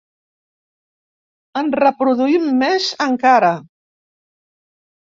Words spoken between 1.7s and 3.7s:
reproduïm més encara.